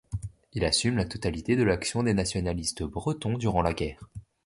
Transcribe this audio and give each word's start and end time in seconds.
Il 0.53 0.65
assume 0.65 0.97
la 0.97 1.05
totalité 1.05 1.55
de 1.55 1.61
l'action 1.61 2.01
des 2.01 2.15
nationalistes 2.15 2.81
bretons 2.81 3.37
durant 3.37 3.61
la 3.61 3.75
guerre. 3.75 4.09